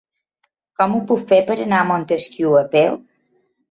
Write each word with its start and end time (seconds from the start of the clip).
Com 0.79 0.95
ho 0.95 1.03
puc 1.13 1.23
fer 1.33 1.41
per 1.51 1.59
anar 1.69 1.85
a 1.85 1.89
Montesquiu 1.93 2.61
a 2.67 2.69
peu? 2.77 3.03